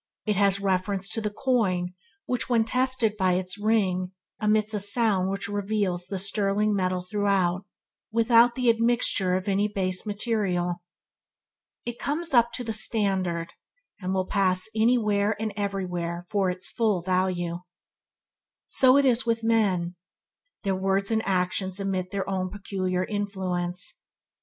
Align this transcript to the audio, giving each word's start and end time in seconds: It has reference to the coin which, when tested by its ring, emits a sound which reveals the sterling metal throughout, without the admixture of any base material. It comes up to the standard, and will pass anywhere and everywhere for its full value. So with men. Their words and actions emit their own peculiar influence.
It 0.25 0.35
has 0.35 0.59
reference 0.59 1.07
to 1.09 1.21
the 1.21 1.29
coin 1.29 1.93
which, 2.25 2.49
when 2.49 2.65
tested 2.65 3.13
by 3.19 3.33
its 3.33 3.59
ring, 3.59 4.13
emits 4.41 4.73
a 4.73 4.79
sound 4.79 5.29
which 5.29 5.47
reveals 5.47 6.07
the 6.07 6.17
sterling 6.17 6.73
metal 6.75 7.03
throughout, 7.03 7.67
without 8.11 8.55
the 8.55 8.67
admixture 8.67 9.35
of 9.35 9.47
any 9.47 9.67
base 9.67 10.03
material. 10.07 10.81
It 11.85 11.99
comes 11.99 12.33
up 12.33 12.51
to 12.53 12.63
the 12.63 12.73
standard, 12.73 13.53
and 13.99 14.11
will 14.11 14.25
pass 14.25 14.69
anywhere 14.75 15.39
and 15.39 15.53
everywhere 15.55 16.25
for 16.31 16.49
its 16.49 16.67
full 16.71 17.03
value. 17.03 17.59
So 18.69 18.93
with 18.95 19.43
men. 19.43 19.93
Their 20.63 20.73
words 20.75 21.11
and 21.11 21.21
actions 21.27 21.79
emit 21.79 22.09
their 22.09 22.27
own 22.27 22.49
peculiar 22.49 23.05
influence. 23.05 24.01